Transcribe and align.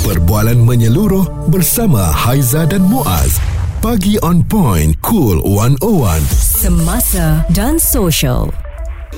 Perbualan 0.00 0.64
menyeluruh 0.64 1.52
bersama 1.52 2.00
Haiza 2.08 2.64
dan 2.64 2.80
Muaz. 2.88 3.36
Pagi 3.84 4.16
on 4.24 4.40
point, 4.40 4.96
cool 5.04 5.44
101. 5.44 6.24
Semasa 6.32 7.44
dan 7.52 7.76
social. 7.76 8.48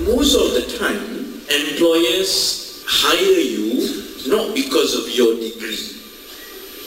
most 0.03 0.35
of 0.35 0.59
the 0.59 0.67
time, 0.79 1.39
employers 1.47 2.83
hire 2.83 3.39
you 3.39 3.79
not 4.27 4.51
because 4.59 4.99
of 4.99 5.07
your 5.15 5.39
degree. 5.39 5.87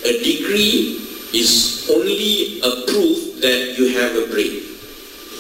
A 0.03 0.13
degree 0.19 0.99
is 1.31 1.87
only 1.87 2.59
a 2.59 2.71
proof 2.91 3.39
that 3.39 3.79
you 3.79 3.95
have 3.95 4.11
a 4.19 4.27
brain. 4.27 4.59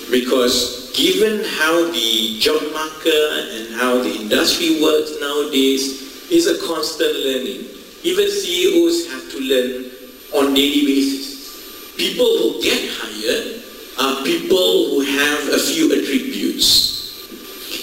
Because 0.07 0.91
given 0.95 1.43
how 1.59 1.91
the 1.91 2.39
job 2.39 2.63
market 2.71 3.27
and 3.51 3.75
how 3.75 3.99
the 3.99 4.15
industry 4.15 4.79
works 4.79 5.11
nowadays, 5.19 6.05
is 6.31 6.47
a 6.47 6.57
constant 6.65 7.13
learning. 7.21 7.74
Even 8.05 8.29
CEOs 8.29 9.11
have 9.11 9.31
to 9.31 9.39
learn 9.39 9.89
on 10.37 10.53
daily 10.53 10.85
basis. 10.85 11.95
People 11.97 12.37
who 12.37 12.61
get 12.61 12.77
hired 13.01 13.63
are 13.97 14.23
people 14.23 14.93
who 14.93 15.01
have 15.01 15.49
a 15.49 15.57
few 15.57 15.91
attributes. 15.91 16.67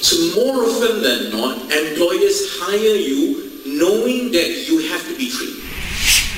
So 0.07 0.15
more 0.39 0.63
often 0.63 1.03
than 1.03 1.33
not, 1.33 1.59
employers 1.73 2.55
hire 2.61 2.95
you 2.95 3.51
knowing 3.67 4.31
that 4.31 4.69
you 4.69 4.79
have 4.91 5.03
to 5.09 5.17
be 5.19 5.29
trained. 5.29 5.62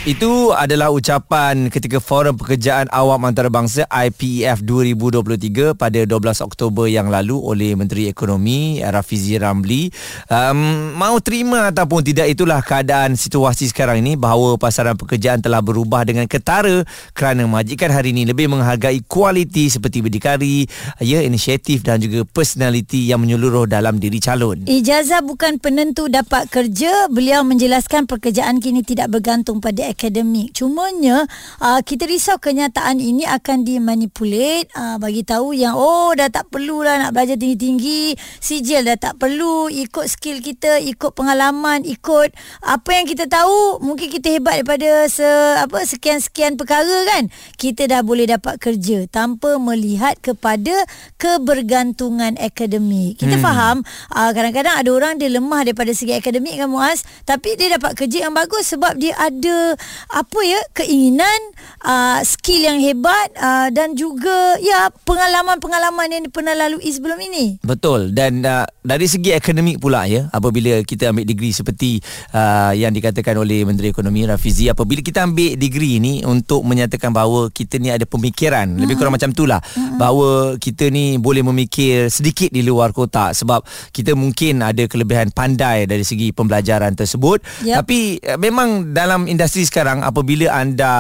Itu 0.05 0.53
adalah 0.53 0.93
ucapan 0.93 1.73
ketika 1.73 1.97
Forum 1.97 2.37
Pekerjaan 2.37 2.93
Awam 2.93 3.25
Antarabangsa 3.25 3.89
IPEF 3.89 4.61
2023 4.61 5.73
pada 5.73 6.05
12 6.05 6.45
Oktober 6.45 6.85
yang 6.93 7.09
lalu 7.09 7.41
oleh 7.41 7.73
Menteri 7.73 8.13
Ekonomi 8.13 8.85
Rafizi 8.85 9.41
Ramli. 9.41 9.89
Um, 10.29 10.93
mau 11.01 11.17
terima 11.25 11.73
ataupun 11.73 12.05
tidak 12.05 12.37
itulah 12.37 12.61
keadaan 12.61 13.17
situasi 13.17 13.73
sekarang 13.73 14.05
ini 14.05 14.13
bahawa 14.21 14.61
pasaran 14.61 14.93
pekerjaan 14.93 15.41
telah 15.41 15.65
berubah 15.65 16.05
dengan 16.05 16.29
ketara 16.29 16.85
kerana 17.17 17.49
majikan 17.49 17.89
hari 17.89 18.13
ini 18.13 18.29
lebih 18.29 18.53
menghargai 18.53 19.01
kualiti 19.09 19.73
seperti 19.73 20.05
berdikari, 20.05 20.69
ya 21.01 21.25
inisiatif 21.25 21.81
dan 21.81 22.05
juga 22.05 22.29
personaliti 22.29 23.09
yang 23.09 23.25
menyeluruh 23.25 23.65
dalam 23.65 23.97
diri 23.97 24.21
calon. 24.21 24.69
Ijazah 24.69 25.25
bukan 25.25 25.57
penentu 25.57 26.13
dapat 26.13 26.53
kerja. 26.53 27.09
Beliau 27.09 27.41
menjelaskan 27.41 28.05
pekerjaan 28.05 28.61
kini 28.61 28.85
tidak 28.85 29.09
bergantung 29.09 29.65
pada 29.65 29.94
akademik. 29.95 30.51
Cumanya 30.59 31.25
uh, 31.63 31.79
kita 31.87 32.11
risau 32.11 32.43
kenyataan 32.43 32.99
ini 32.99 33.23
akan 33.23 33.63
dimanipulate 33.63 34.67
uh, 34.75 34.99
bagi 34.99 35.23
tahu 35.23 35.55
yang 35.55 35.79
oh 35.79 36.11
dah 36.13 36.27
tak 36.27 36.51
perlulah 36.51 36.99
nak 36.99 37.15
belajar 37.15 37.39
tinggi-tinggi, 37.39 38.19
sijil 38.43 38.83
dah 38.83 38.99
tak 38.99 39.23
perlu, 39.23 39.71
ikut 39.71 40.11
skill 40.11 40.43
kita, 40.43 40.83
ikut 40.83 41.15
pengalaman, 41.15 41.87
ikut 41.87 42.35
apa 42.67 42.91
yang 42.91 43.07
kita 43.07 43.31
tahu, 43.31 43.79
mungkin 43.79 44.11
kita 44.11 44.35
hebat 44.35 44.61
daripada 44.61 45.07
se 45.07 45.27
apa 45.63 45.87
sekian-sekian 45.87 46.59
perkara 46.59 47.07
kan. 47.15 47.31
Kita 47.55 47.87
dah 47.87 48.03
boleh 48.03 48.27
dapat 48.27 48.59
kerja 48.59 49.07
tanpa 49.07 49.57
melihat 49.63 50.19
kepada 50.19 50.75
kebergantungan 51.21 52.35
akademik. 52.43 53.23
Kita 53.23 53.39
hmm. 53.39 53.45
faham 53.45 53.77
uh, 54.11 54.31
kadang-kadang 54.35 54.75
ada 54.75 54.91
orang 54.91 55.15
dia 55.21 55.31
lemah 55.31 55.63
daripada 55.63 55.95
segi 55.95 56.19
akademik 56.19 56.59
kan 56.59 56.67
Muaz, 56.67 57.07
tapi 57.23 57.55
dia 57.55 57.77
dapat 57.79 57.95
kerja 57.95 58.27
yang 58.27 58.35
bagus 58.35 58.75
sebab 58.75 58.97
dia 58.99 59.15
ada 59.21 59.77
apa 60.13 60.41
ya 60.47 60.61
keinginan 60.77 61.41
uh, 61.85 62.21
skill 62.23 62.65
yang 62.65 62.79
hebat 62.81 63.29
uh, 63.39 63.69
dan 63.71 63.95
juga 63.95 64.59
ya 64.61 64.91
pengalaman-pengalaman 65.05 66.09
yang 66.11 66.25
pernah 66.31 66.55
lalui 66.57 66.87
sebelum 66.89 67.19
ini 67.21 67.59
Betul 67.65 68.15
dan 68.17 68.45
uh, 68.45 68.67
dari 68.85 69.09
segi 69.09 69.33
akademik 69.33 69.81
pula 69.81 70.05
ya 70.05 70.29
apabila 70.31 70.81
kita 70.85 71.11
ambil 71.11 71.25
degree 71.25 71.53
seperti 71.57 71.99
uh, 72.37 72.73
yang 72.77 72.93
dikatakan 72.93 73.37
oleh 73.41 73.65
Menteri 73.65 73.91
Ekonomi 73.91 74.29
Rafizi 74.29 74.69
apabila 74.69 75.01
kita 75.01 75.25
ambil 75.25 75.57
degree 75.57 75.99
ini 75.99 76.21
untuk 76.25 76.63
menyatakan 76.65 77.11
bahawa 77.11 77.49
kita 77.49 77.81
ni 77.81 77.89
ada 77.89 78.05
pemikiran 78.05 78.69
mm-hmm. 78.69 78.83
lebih 78.85 78.95
kurang 79.01 79.15
macam 79.17 79.33
itulah 79.33 79.61
mm-hmm. 79.61 79.97
bahawa 79.97 80.31
kita 80.61 80.93
ni 80.93 81.17
boleh 81.17 81.41
memikir 81.41 82.13
sedikit 82.13 82.53
di 82.53 82.61
luar 82.61 82.93
kotak 82.93 83.33
sebab 83.33 83.65
kita 83.91 84.13
mungkin 84.13 84.61
ada 84.61 84.85
kelebihan 84.85 85.33
pandai 85.33 85.89
dari 85.89 86.05
segi 86.05 86.31
pembelajaran 86.31 86.93
tersebut 86.93 87.41
yep. 87.65 87.83
tapi 87.83 88.21
uh, 88.21 88.37
memang 88.37 88.93
dalam 88.93 89.27
industri 89.27 89.65
sekarang 89.75 90.07
apabila 90.07 90.55
anda 90.55 90.95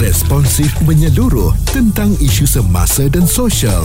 Responsif 0.00 0.72
menyeluruh 0.88 1.52
tentang 1.76 2.16
isu 2.16 2.48
semasa 2.48 3.04
dan 3.12 3.28
sosial. 3.28 3.84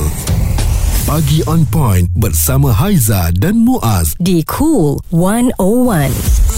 Pagi 1.03 1.43
on 1.43 1.67
point 1.67 2.07
bersama 2.15 2.71
Haiza 2.71 3.35
dan 3.35 3.59
Muaz 3.59 4.15
di 4.15 4.39
Cool 4.47 4.95
101. 5.11 6.54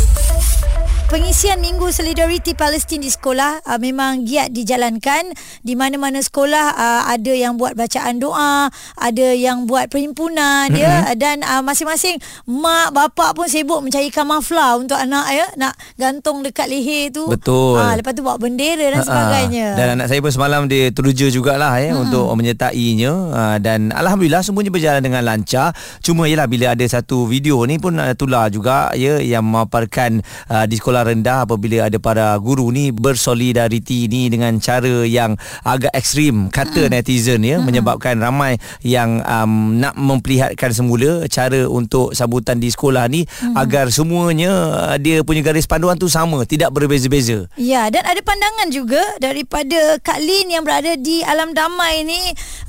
Pengisian 1.07 1.63
Minggu 1.63 1.87
Solidariti 1.87 2.51
Palestin 2.51 2.99
di 2.99 3.07
sekolah 3.07 3.63
uh, 3.63 3.79
memang 3.79 4.27
giat 4.27 4.51
dijalankan 4.51 5.31
di 5.63 5.73
mana-mana 5.79 6.19
sekolah 6.19 6.75
uh, 6.75 7.01
ada 7.07 7.31
yang 7.31 7.55
buat 7.55 7.79
bacaan 7.79 8.19
doa, 8.19 8.67
ada 8.99 9.27
yang 9.31 9.63
buat 9.63 9.87
perhimpunan 9.87 10.67
mm-hmm. 10.67 10.83
ya 10.83 11.15
dan 11.15 11.47
uh, 11.47 11.63
masing-masing 11.63 12.19
mak 12.43 12.91
bapak 12.91 13.39
pun 13.39 13.47
sibuk 13.47 13.79
mencarikan 13.79 14.27
maflar 14.27 14.75
untuk 14.75 14.99
anak 14.99 15.31
ya 15.31 15.47
nak 15.55 15.79
gantung 15.95 16.43
dekat 16.43 16.67
leher 16.67 17.07
tu. 17.15 17.31
Betul. 17.31 17.79
Uh, 17.79 17.95
lepas 17.95 18.11
tu 18.11 18.21
bawa 18.27 18.35
bendera 18.35 18.91
dan 18.91 18.99
Ha-ha. 18.99 19.07
sebagainya. 19.07 19.67
Dan 19.79 19.87
anak 19.95 20.11
saya 20.11 20.19
pun 20.19 20.31
semalam 20.35 20.67
dia 20.67 20.91
teruja 20.91 21.31
jugalah 21.31 21.79
ya 21.79 21.95
hmm. 21.95 22.03
untuk 22.03 22.27
menyertainya 22.35 23.11
uh, 23.31 23.57
dan 23.63 23.95
alhamdulillah 23.95 24.43
semuanya 24.43 24.75
berjalan 24.75 24.99
dengan 24.99 25.23
lancar. 25.23 25.71
Cuma 26.03 26.27
yalah 26.27 26.51
bila 26.51 26.75
ada 26.75 26.83
satu 26.83 27.23
video 27.31 27.63
ni 27.63 27.79
pun 27.79 27.95
uh, 27.95 28.11
tular 28.11 28.51
juga 28.51 28.91
ya 28.91 29.23
yang 29.23 29.47
memaparkan 29.47 30.19
uh, 30.51 30.67
di 30.67 30.75
sekolah 30.75 30.96
rendah 31.05 31.45
apabila 31.45 31.85
ada 31.85 31.97
para 32.01 32.33
guru 32.41 32.71
ni 32.71 32.89
bersolidariti 32.95 34.09
ni 34.09 34.31
dengan 34.31 34.57
cara 34.57 35.03
yang 35.05 35.37
agak 35.61 35.93
ekstrim 35.93 36.49
kata 36.49 36.87
hmm. 36.87 36.91
netizen 36.93 37.41
ya 37.43 37.57
hmm. 37.59 37.65
menyebabkan 37.65 38.17
ramai 38.17 38.57
yang 38.81 39.21
um, 39.21 39.77
nak 39.77 39.93
memperlihatkan 39.93 40.73
semula 40.73 41.25
cara 41.29 41.67
untuk 41.69 42.15
sambutan 42.17 42.57
di 42.57 42.71
sekolah 42.71 43.05
ni 43.11 43.27
hmm. 43.27 43.53
agar 43.53 43.91
semuanya 43.93 44.51
uh, 44.93 44.97
dia 44.97 45.21
punya 45.21 45.43
garis 45.43 45.69
panduan 45.69 45.99
tu 45.99 46.09
sama 46.09 46.47
tidak 46.47 46.73
berbeza-beza. 46.73 47.49
Ya, 47.59 47.91
dan 47.91 48.05
ada 48.07 48.21
pandangan 48.23 48.69
juga 48.71 49.03
daripada 49.19 49.99
Kak 49.99 50.19
Lin 50.21 50.53
yang 50.53 50.63
berada 50.63 50.95
di 50.95 51.21
Alam 51.25 51.51
Damai 51.51 52.05
ni 52.07 52.21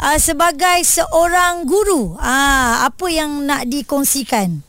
uh, 0.03 0.19
sebagai 0.19 0.83
seorang 0.83 1.69
guru. 1.69 2.17
Ah, 2.19 2.89
apa 2.89 3.07
yang 3.13 3.45
nak 3.47 3.69
dikongsikan? 3.69 4.65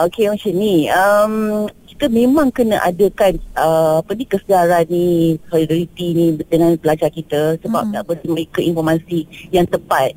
Okey 0.00 0.32
macam 0.32 0.52
ni. 0.56 0.88
Um, 0.88 1.66
kita 2.00 2.16
memang 2.16 2.48
kena 2.48 2.80
adakan 2.80 3.36
uh, 3.60 4.00
apa 4.00 4.16
ni 4.16 4.24
kesedaran 4.24 4.88
ni, 4.88 5.36
solidariti 5.52 6.16
ni 6.16 6.32
dengan 6.48 6.72
pelajar 6.80 7.12
kita 7.12 7.60
sebab 7.60 7.84
Hmm. 7.84 7.92
nak 7.92 8.08
beri 8.08 8.24
mereka 8.24 8.64
informasi 8.64 9.28
yang 9.52 9.68
tepat. 9.68 10.16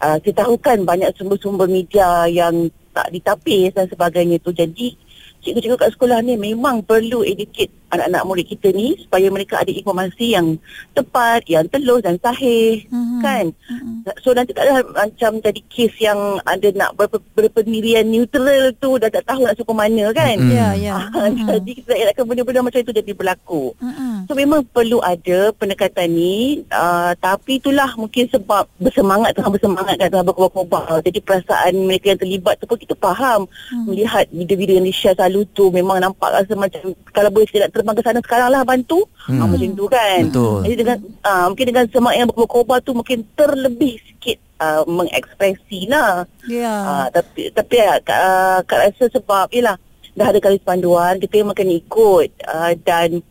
Uh, 0.00 0.16
kita 0.24 0.48
tahu 0.48 0.56
kan 0.56 0.80
banyak 0.80 1.12
sumber-sumber 1.20 1.68
media 1.68 2.24
yang 2.24 2.72
tak 2.96 3.12
ditapis 3.12 3.68
dan 3.76 3.84
sebagainya 3.92 4.40
tu. 4.40 4.48
Jadi 4.56 4.96
cikgu-cikgu 5.44 5.76
kat 5.76 5.92
sekolah 5.92 6.24
ni 6.24 6.40
memang 6.40 6.80
perlu 6.80 7.20
educate 7.20 7.68
anak-anak 7.90 8.22
murid 8.24 8.46
kita 8.46 8.70
ni 8.70 8.94
supaya 8.96 9.26
mereka 9.28 9.60
ada 9.60 9.70
informasi 9.70 10.34
yang 10.34 10.56
tepat, 10.92 11.46
yang 11.46 11.66
telus 11.66 12.00
dan 12.00 12.16
sahih 12.18 12.82
Mhm. 12.88 13.20
kan. 13.20 13.44
Mhm. 13.50 13.94
So 14.22 14.32
nanti 14.32 14.54
tak 14.54 14.66
ada 14.66 14.82
macam 14.86 15.38
jadi 15.38 15.60
kes 15.66 15.94
yang 15.98 16.18
ada 16.42 16.68
nak 16.72 16.94
ber- 16.94 17.22
berpendirian 17.34 18.06
neutral 18.06 18.72
tu 18.78 18.96
dah 18.96 19.10
tak 19.10 19.26
tahu 19.26 19.42
nak 19.42 19.54
suku 19.54 19.72
mana 19.74 20.10
kan. 20.10 20.36
Mm. 20.38 20.50
Ya, 20.50 20.68
ya. 20.74 20.96
Ah, 21.20 21.28
Jadi 21.28 21.82
kita 21.82 21.92
elakkan 21.92 22.24
benda-benda 22.24 22.64
macam 22.64 22.80
itu 22.80 22.94
jadi 22.94 23.12
berlaku. 23.12 23.76
Mm-mm. 23.76 24.24
So 24.24 24.32
memang 24.32 24.64
perlu 24.64 25.02
ada 25.02 25.50
pendekatan 25.52 26.08
ni 26.08 26.64
uh, 26.70 27.12
Tapi 27.14 27.58
itulah 27.58 27.92
mungkin 27.98 28.30
sebab 28.30 28.64
bersemangat 28.78 29.34
tengah 29.34 29.52
bersemangat 29.52 29.98
kan 29.98 30.08
tengah 30.08 30.26
berkobar-kobar 30.26 31.02
Jadi 31.02 31.18
perasaan 31.20 31.72
mereka 31.84 32.14
yang 32.14 32.20
terlibat 32.20 32.56
tu 32.56 32.64
pun 32.64 32.78
kita 32.78 32.94
faham 32.96 33.44
hmm. 33.44 33.84
Melihat 33.90 34.24
video-video 34.30 34.78
yang 34.80 34.86
di-share 34.86 35.16
selalu 35.18 35.44
tu 35.50 35.68
Memang 35.68 35.98
nampak 35.98 36.30
rasa 36.30 36.52
macam 36.54 36.94
Kalau 37.10 37.28
boleh 37.28 37.46
saya 37.50 37.66
nak 37.66 37.74
terbang 37.80 37.96
ke 37.96 38.04
sana 38.04 38.20
sekarang 38.20 38.48
lah 38.52 38.62
bantu 38.62 39.08
hmm. 39.26 39.40
uh, 39.40 39.48
Macam 39.48 39.70
tu 39.72 39.86
kan 39.88 40.20
Betul. 40.28 40.58
Jadi 40.68 40.74
dengan 40.76 40.98
uh, 41.24 41.44
mungkin 41.48 41.66
dengan 41.72 41.84
semangat 41.88 42.16
yang 42.20 42.28
berkobar-kobar 42.28 42.78
tu 42.84 42.92
Mungkin 42.92 43.18
terlebih 43.32 43.96
sikit 44.04 44.36
uh, 44.60 44.82
mengekspresi 44.84 45.88
lah 45.88 46.28
Ya. 46.44 46.72
Ah, 46.72 47.06
tapi 47.08 47.48
tapi 47.52 47.74
ya, 47.80 47.96
Kak, 48.04 48.20
uh, 48.20 48.58
Kak 48.68 48.80
rasa 48.90 49.04
sebab 49.12 49.48
yalah 49.54 49.76
dah 50.18 50.26
ada 50.28 50.42
garis 50.42 50.60
panduan 50.60 51.16
kita 51.22 51.40
memang 51.40 51.56
kena 51.56 51.74
ikut 51.78 52.28
uh, 52.44 52.72
dan 52.82 53.22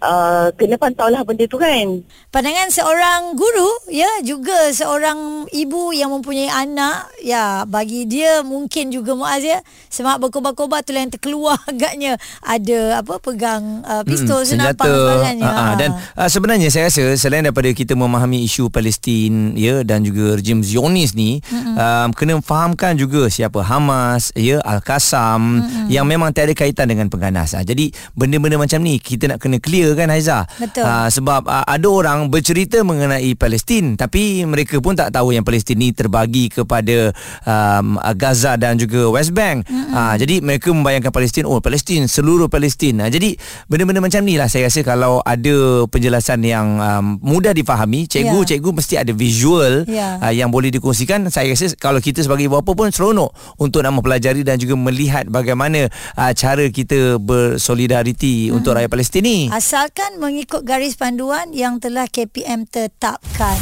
uh, 0.00 0.48
kena 0.56 0.76
pantau 0.80 1.08
lah 1.12 1.22
benda 1.22 1.44
tu 1.44 1.60
kan. 1.60 2.00
Pandangan 2.32 2.68
seorang 2.72 3.36
guru 3.36 3.70
ya 3.92 4.08
juga 4.24 4.72
seorang 4.72 5.48
ibu 5.52 5.92
yang 5.92 6.12
mempunyai 6.12 6.48
anak 6.48 7.12
ya 7.20 7.68
bagi 7.68 8.08
dia 8.08 8.40
mungkin 8.40 8.88
juga 8.88 9.12
Muaz 9.16 9.44
ya 9.44 9.60
semak 9.92 10.20
berkobar-kobar 10.20 10.80
tu 10.84 10.96
yang 10.96 11.12
terkeluar 11.12 11.60
agaknya 11.70 12.16
ada 12.40 13.04
apa 13.04 13.20
pegang 13.20 13.84
uh, 13.84 14.02
pistol 14.02 14.42
Mm, 14.46 14.48
senapang 14.48 14.86
dan 14.88 14.96
sebagainya. 14.96 15.46
Ah, 15.46 15.58
ah. 15.58 15.72
dan 15.78 15.90
uh, 15.94 16.28
sebenarnya 16.28 16.68
saya 16.68 16.88
rasa 16.88 17.02
selain 17.18 17.44
daripada 17.46 17.70
kita 17.72 17.92
memahami 17.98 18.44
isu 18.46 18.68
Palestin 18.68 19.56
ya 19.58 19.82
dan 19.82 20.02
juga 20.06 20.38
rejim 20.38 20.60
Zionis 20.62 21.16
ni 21.16 21.40
um, 21.52 22.08
kena 22.12 22.38
fahamkan 22.40 22.94
juga 22.98 23.26
siapa 23.26 23.62
Hamas 23.62 24.30
ya 24.36 24.62
Al-Qassam 24.62 25.62
yang 25.92 26.06
memang 26.06 26.32
tiada 26.34 26.52
kaitan 26.52 26.90
dengan 26.90 27.06
pengganas. 27.10 27.54
Ah, 27.54 27.62
jadi 27.62 27.90
benda-benda 28.14 28.58
macam 28.58 28.82
ni 28.82 28.98
kita 28.98 29.30
nak 29.30 29.38
kena 29.42 29.62
clear 29.62 29.85
kan 29.94 30.08
Haiza. 30.10 30.48
Betul. 30.56 30.82
Ah, 30.82 31.06
sebab 31.06 31.46
uh, 31.46 31.62
ada 31.62 31.86
orang 31.86 32.26
bercerita 32.26 32.80
mengenai 32.82 33.36
Palestin 33.36 33.94
tapi 33.94 34.42
mereka 34.42 34.80
pun 34.80 34.96
tak 34.96 35.12
tahu 35.12 35.30
yang 35.30 35.44
Palestin 35.44 35.78
ni 35.78 35.92
terbagi 35.92 36.48
kepada 36.48 37.12
um, 37.44 38.00
Gaza 38.16 38.56
dan 38.56 38.80
juga 38.80 39.06
West 39.12 39.36
Bank. 39.36 39.68
Ah, 39.92 40.16
jadi 40.16 40.40
mereka 40.40 40.72
membayangkan 40.72 41.12
Palestin 41.12 41.44
oh 41.44 41.60
Palestin 41.60 42.08
seluruh 42.08 42.48
Palestin. 42.48 42.98
Jadi 43.06 43.36
benda-benda 43.68 44.00
macam 44.00 44.24
ni 44.24 44.40
lah 44.40 44.48
saya 44.48 44.66
rasa 44.66 44.80
kalau 44.80 45.20
ada 45.20 45.84
penjelasan 45.86 46.40
yang 46.40 46.80
um, 46.80 47.04
mudah 47.20 47.52
difahami, 47.52 48.08
cikgu 48.08 48.38
Ya. 48.42 48.48
cikgu 48.56 48.70
mesti 48.72 48.94
ada 48.96 49.12
visual 49.12 49.84
Ya. 49.84 50.16
uh, 50.22 50.32
yang 50.32 50.48
boleh 50.48 50.72
dikongsikan. 50.72 51.28
Saya 51.28 51.52
rasa 51.52 51.76
kalau 51.76 52.00
kita 52.00 52.24
sebagai 52.24 52.48
ibu 52.48 52.56
bapa 52.56 52.72
pun 52.72 52.88
seronok 52.88 53.34
untuk 53.58 53.84
nak 53.84 53.92
mempelajari 53.98 54.40
dan 54.40 54.56
juga 54.56 54.78
melihat 54.78 55.26
bagaimana 55.26 55.90
uh, 56.14 56.32
cara 56.32 56.64
kita 56.70 57.18
bersolidariti 57.18 58.48
untuk 58.54 58.78
rakyat 58.78 58.88
Palestin 58.88 59.22
ni. 59.26 59.38
Asalkan 59.76 60.16
mengikut 60.16 60.64
garis 60.64 60.96
panduan 60.96 61.52
yang 61.52 61.76
telah 61.76 62.08
KPM 62.08 62.64
tetapkan. 62.64 63.60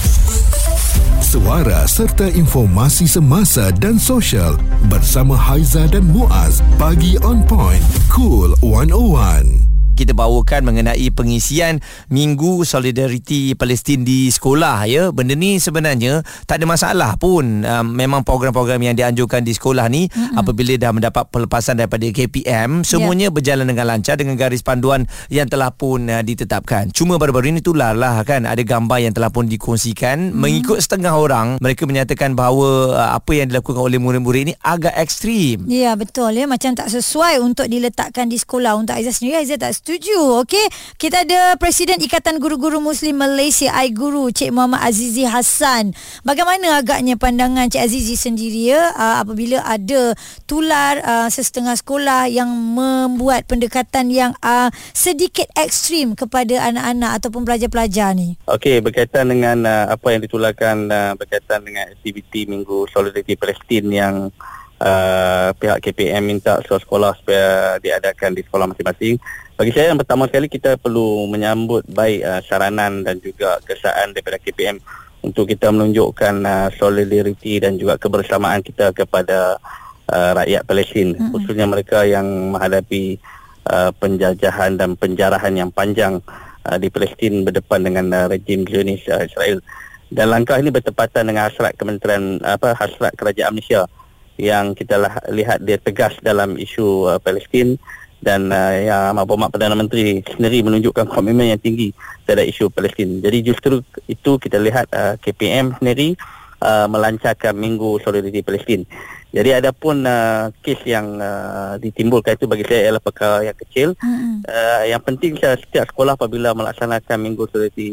Suara 1.18 1.90
serta 1.90 2.30
informasi 2.30 3.10
semasa 3.10 3.74
dan 3.74 3.98
sosial 3.98 4.54
bersama 4.86 5.34
Haiza 5.34 5.90
dan 5.90 6.06
Muaz. 6.06 6.62
Pagi 6.78 7.18
on 7.26 7.42
point. 7.42 7.82
Cool 8.14 8.54
101. 8.62 9.73
Kita 9.94 10.12
bawakan 10.12 10.66
mengenai 10.66 11.06
pengisian 11.14 11.78
Minggu 12.10 12.66
Solidariti 12.66 13.54
Palestin 13.54 14.02
di 14.02 14.28
sekolah 14.28 14.84
ya. 14.90 15.02
Benda 15.14 15.38
ni 15.38 15.56
sebenarnya 15.62 16.26
tak 16.44 16.60
ada 16.60 16.66
masalah 16.66 17.14
pun. 17.16 17.62
Um, 17.64 17.94
memang 17.94 18.26
program-program 18.26 18.82
yang 18.82 18.98
dianjurkan 18.98 19.46
di 19.46 19.54
sekolah 19.54 19.86
ni 19.88 20.10
mm-hmm. 20.10 20.36
apabila 20.36 20.74
dah 20.74 20.90
mendapat 20.90 21.24
pelepasan 21.30 21.78
daripada 21.78 22.04
KPM 22.10 22.82
semuanya 22.82 23.30
yeah. 23.30 23.34
berjalan 23.34 23.66
dengan 23.70 23.86
lancar 23.88 24.18
dengan 24.18 24.34
garis 24.34 24.60
panduan 24.60 25.06
yang 25.30 25.46
telah 25.46 25.70
pun 25.70 26.10
uh, 26.10 26.20
ditetapkan. 26.20 26.90
Cuma 26.90 27.16
baru-baru 27.16 27.54
ini 27.54 27.62
tular 27.62 27.94
lah 27.94 28.20
kan 28.26 28.44
ada 28.44 28.60
gambar 28.60 28.98
yang 29.06 29.14
telah 29.14 29.30
pun 29.30 29.46
dikongsikan 29.46 30.34
mm. 30.34 30.36
mengikut 30.36 30.82
setengah 30.82 31.14
orang 31.14 31.56
mereka 31.62 31.86
menyatakan 31.86 32.34
bahawa 32.34 32.98
uh, 32.98 33.10
apa 33.14 33.32
yang 33.38 33.46
dilakukan 33.48 33.80
oleh 33.80 34.02
murid-murid 34.02 34.50
ini 34.50 34.54
agak 34.60 34.98
ekstrim. 34.98 35.70
Ya 35.70 35.94
betul 35.94 36.34
ya 36.34 36.50
macam 36.50 36.74
tak 36.74 36.90
sesuai 36.90 37.38
untuk 37.38 37.70
diletakkan 37.70 38.26
di 38.26 38.36
sekolah 38.40 38.74
untuk 38.74 38.98
Aizah 38.98 39.14
sendiri 39.14 39.44
Aizah 39.44 39.60
tak 39.60 39.76
setuju 39.84 40.40
okey? 40.40 40.64
Kita 40.96 41.28
ada 41.28 41.60
Presiden 41.60 42.00
Ikatan 42.00 42.40
Guru-Guru 42.40 42.80
Muslim 42.80 43.20
Malaysia 43.20 43.68
iGuru 43.84 44.32
Cik 44.32 44.48
Muhammad 44.48 44.80
Azizi 44.80 45.28
Hassan. 45.28 45.92
Bagaimana 46.24 46.80
agaknya 46.80 47.20
pandangan 47.20 47.68
Cik 47.68 47.84
Azizi 47.84 48.16
sendiri 48.16 48.72
ya? 48.72 48.96
Uh, 48.96 49.20
apabila 49.20 49.60
ada 49.60 50.16
tular 50.48 51.04
uh, 51.04 51.28
sesetengah 51.28 51.76
sekolah 51.76 52.32
yang 52.32 52.48
membuat 52.48 53.44
pendekatan 53.44 54.08
yang 54.08 54.32
uh, 54.40 54.72
sedikit 54.96 55.52
ekstrim 55.52 56.16
kepada 56.16 56.64
anak-anak 56.64 57.20
ataupun 57.20 57.44
pelajar-pelajar 57.44 58.16
ni? 58.16 58.40
Okey, 58.48 58.80
berkaitan 58.80 59.28
dengan 59.28 59.68
uh, 59.68 59.92
apa 59.92 60.16
yang 60.16 60.24
ditularkan 60.24 60.88
uh, 60.88 61.12
berkaitan 61.12 61.60
dengan 61.60 61.92
aktiviti 61.92 62.48
Minggu 62.48 62.88
Solidariti 62.88 63.36
Palestin 63.36 63.92
yang 63.92 64.32
uh, 64.80 65.48
pihak 65.54 65.78
KPM 65.84 66.24
minta 66.24 66.56
sekolah-sekolah 66.64 67.12
supaya 67.20 67.76
diadakan 67.84 68.32
di 68.32 68.42
sekolah 68.48 68.64
masing-masing. 68.72 69.20
Bagi 69.54 69.70
saya 69.70 69.94
yang 69.94 70.02
pertama 70.02 70.26
sekali 70.26 70.50
kita 70.50 70.74
perlu 70.82 71.30
menyambut 71.30 71.86
baik 71.86 72.26
uh, 72.26 72.42
saranan 72.42 73.06
dan 73.06 73.22
juga 73.22 73.62
kesaan 73.62 74.10
daripada 74.10 74.34
KPM 74.42 74.82
untuk 75.22 75.46
kita 75.46 75.70
menunjukkan 75.70 76.42
uh, 76.42 76.68
solidariti 76.74 77.62
dan 77.62 77.78
juga 77.78 77.94
kebersamaan 77.94 78.66
kita 78.66 78.90
kepada 78.90 79.62
uh, 80.10 80.30
rakyat 80.42 80.66
Palestin. 80.66 81.14
Mm-hmm. 81.14 81.30
khususnya 81.30 81.66
mereka 81.70 82.02
yang 82.02 82.26
menghadapi 82.50 83.22
uh, 83.70 83.94
penjajahan 83.94 84.74
dan 84.74 84.98
penjarahan 84.98 85.54
yang 85.54 85.70
panjang 85.70 86.18
uh, 86.66 86.74
di 86.74 86.90
Palestin 86.90 87.46
berdepan 87.46 87.86
dengan 87.86 88.10
uh, 88.10 88.26
rejim 88.26 88.66
Zionis 88.66 89.06
uh, 89.06 89.22
Israel. 89.22 89.62
Dan 90.10 90.34
langkah 90.34 90.58
ini 90.58 90.74
bertepatan 90.74 91.30
dengan 91.30 91.46
hasrat 91.46 91.78
Kementerian 91.78 92.42
apa 92.42 92.74
hasrat 92.74 93.14
Kerajaan 93.14 93.54
Malaysia 93.54 93.86
yang 94.34 94.74
kita 94.74 94.98
lah, 94.98 95.14
lihat 95.30 95.62
dia 95.62 95.78
tegas 95.78 96.18
dalam 96.18 96.58
isu 96.58 97.06
uh, 97.06 97.18
Palestin 97.22 97.78
dan 98.22 98.52
uh, 98.52 98.74
yang 98.78 99.16
Mahkamah 99.16 99.50
Perdana 99.50 99.76
Menteri 99.76 100.22
sendiri 100.24 100.62
menunjukkan 100.64 101.08
komitmen 101.10 101.50
yang 101.50 101.60
tinggi 101.60 101.90
terhadap 102.24 102.46
isu 102.48 102.70
Palestin. 102.70 103.20
Jadi 103.20 103.38
justru 103.44 103.80
itu 104.06 104.36
kita 104.38 104.60
lihat 104.60 104.88
uh, 104.94 105.14
KPM 105.20 105.76
sendiri 105.80 106.16
uh, 106.64 106.86
melancarkan 106.88 107.54
Minggu 107.56 108.00
Solidariti 108.00 108.40
Palestin. 108.40 108.88
Jadi 109.34 109.50
ada 109.50 109.74
pun 109.74 110.06
uh, 110.06 110.54
kes 110.62 110.86
yang 110.86 111.18
uh, 111.18 111.74
ditimbulkan 111.82 112.38
itu 112.38 112.46
bagi 112.46 112.64
saya 112.70 112.88
adalah 112.88 113.02
perkara 113.02 113.36
yang 113.42 113.58
kecil. 113.58 113.88
Mm-mm. 113.98 114.46
Uh, 114.46 114.82
yang 114.86 115.02
penting 115.02 115.34
setiap 115.36 115.90
sekolah 115.90 116.14
apabila 116.14 116.54
melaksanakan 116.54 117.18
Minggu 117.18 117.50
Solidariti 117.50 117.90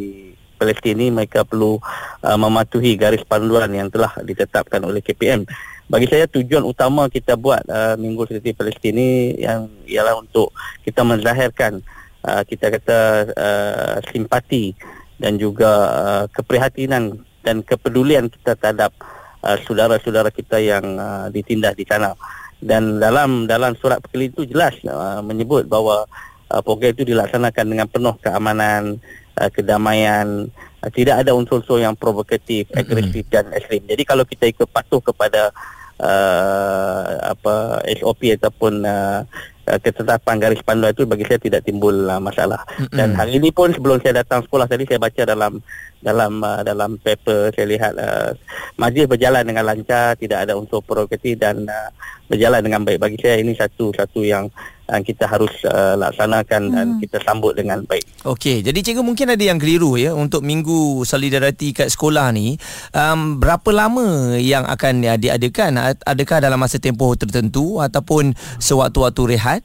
Palestin 0.61 1.01
ini 1.01 1.09
mereka 1.09 1.41
perlu 1.41 1.81
uh, 2.21 2.37
mematuhi 2.37 2.93
garis 2.93 3.25
panduan 3.25 3.73
yang 3.73 3.89
telah 3.89 4.13
ditetapkan 4.21 4.85
oleh 4.85 5.01
KPM. 5.01 5.49
Bagi 5.89 6.07
saya 6.09 6.29
tujuan 6.29 6.61
utama 6.65 7.09
kita 7.09 7.33
buat 7.39 7.65
uh, 7.65 7.97
Minggu 7.97 8.27
Solidariti 8.27 8.57
Palestin 8.57 8.93
ini 8.95 9.39
yang 9.41 9.71
ialah 9.89 10.21
untuk 10.21 10.53
kita 10.85 11.01
menzahirkan 11.01 11.81
uh, 12.25 12.43
kita 12.45 12.69
kata 12.69 12.99
uh, 13.33 13.95
simpati 14.09 14.77
dan 15.17 15.37
juga 15.41 15.71
uh, 15.89 16.25
keprihatinan 16.29 17.21
dan 17.41 17.65
kepedulian 17.65 18.29
kita 18.29 18.53
terhadap 18.57 18.93
uh, 19.41 19.57
saudara-saudara 19.65 20.29
kita 20.29 20.61
yang 20.61 20.97
uh, 20.97 21.27
ditindas 21.33 21.73
di 21.73 21.85
sana. 21.85 22.13
Dan 22.61 23.01
dalam 23.01 23.49
dalam 23.49 23.73
surat 23.73 23.97
perkeli 24.05 24.29
itu 24.29 24.45
jelas 24.45 24.77
uh, 24.85 25.21
menyebut 25.25 25.65
bahawa 25.65 26.05
uh, 26.53 26.61
program 26.61 26.93
itu 26.93 27.09
dilaksanakan 27.09 27.65
dengan 27.65 27.87
penuh 27.89 28.13
keamanan 28.21 29.01
uh, 29.41 29.49
kedamaian 29.49 30.45
tidak 30.89 31.21
ada 31.21 31.37
unsur-unsur 31.37 31.77
yang 31.77 31.93
provokatif 31.93 32.65
agresif 32.73 33.29
dan 33.29 33.53
ekstrim 33.53 33.85
jadi 33.85 34.01
kalau 34.01 34.25
kita 34.25 34.49
ikut 34.49 34.65
patuh 34.73 34.97
kepada 35.03 35.53
uh, 36.01 37.01
apa 37.37 37.85
SOP 38.01 38.33
ataupun 38.33 38.81
uh, 38.81 39.21
ketetapan 39.61 40.41
garis 40.41 40.65
panduan 40.65 40.91
itu 40.91 41.05
bagi 41.05 41.23
saya 41.23 41.39
tidak 41.39 41.61
timbul 41.63 41.93
uh, 41.93 42.17
masalah. 42.17 42.65
Mm-hmm. 42.75 42.97
Dan 42.97 43.09
hari 43.15 43.37
ini 43.37 43.53
pun 43.53 43.71
sebelum 43.71 44.01
saya 44.01 44.25
datang 44.25 44.43
sekolah 44.43 44.65
tadi 44.65 44.83
saya 44.89 44.99
baca 44.99 45.21
dalam 45.23 45.61
dalam 46.01 46.41
uh, 46.41 46.61
dalam 46.65 46.97
paper 46.97 47.53
saya 47.53 47.65
lihat 47.69 47.93
uh, 47.95 48.33
majlis 48.75 49.07
berjalan 49.07 49.45
dengan 49.45 49.63
lancar, 49.69 50.17
tidak 50.17 50.49
ada 50.49 50.57
unsur 50.57 50.81
provokatif 50.81 51.37
dan 51.37 51.63
uh, 51.69 51.89
berjalan 52.27 52.65
dengan 52.65 52.81
baik. 52.83 52.99
Bagi 52.99 53.17
saya 53.21 53.39
ini 53.39 53.53
satu 53.53 53.93
satu 53.93 54.25
yang 54.25 54.49
uh, 54.91 55.01
kita 55.01 55.25
harus 55.25 55.51
uh, 55.63 55.95
laksanakan 55.95 56.61
mm. 56.67 56.73
dan 56.75 56.85
kita 56.99 57.17
sambut 57.23 57.55
dengan 57.55 57.81
baik. 57.87 58.03
Okey, 58.27 58.59
jadi 58.59 58.75
cikgu 58.83 59.01
mungkin 59.01 59.31
ada 59.31 59.41
yang 59.41 59.57
keliru 59.57 59.95
ya 59.95 60.11
untuk 60.11 60.43
minggu 60.43 61.07
solidariti 61.07 61.71
kat 61.71 61.87
sekolah 61.87 62.35
ni. 62.35 62.59
Um, 62.91 63.39
berapa 63.39 63.71
lama 63.71 64.35
yang 64.35 64.67
akan 64.67 65.07
ya, 65.07 65.15
diadakan? 65.15 65.95
Adakah 66.03 66.43
dalam 66.43 66.59
masa 66.59 66.77
tempoh 66.77 67.15
tertentu 67.15 67.79
ataupun 67.79 68.35
sewaktu-waktu 68.59 69.39
rehat? 69.39 69.61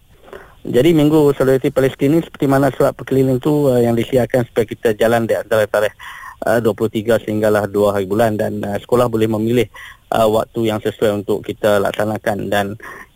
Jadi 0.66 0.90
minggu 0.94 1.30
solidariti 1.34 1.70
Palestin 1.70 2.18
ini 2.18 2.26
seperti 2.26 2.46
mana 2.50 2.74
surat 2.74 2.90
perkeliling 2.94 3.38
itu 3.38 3.70
uh, 3.70 3.78
yang 3.78 3.94
disiarkan 3.94 4.46
supaya 4.50 4.66
kita 4.66 4.98
jalan 4.98 5.26
di 5.26 5.38
antara 5.38 5.62
tarikh 5.66 5.94
uh, 6.42 6.58
23 6.58 7.22
sehinggalah 7.22 7.70
2 7.70 7.94
hari 7.94 8.06
bulan 8.10 8.34
dan 8.34 8.58
uh, 8.66 8.74
sekolah 8.82 9.06
boleh 9.06 9.30
memilih 9.30 9.66
uh, 10.12 10.28
waktu 10.28 10.70
yang 10.70 10.78
sesuai 10.78 11.24
untuk 11.24 11.42
kita 11.42 11.82
laksanakan. 11.82 12.50
Dan 12.50 12.66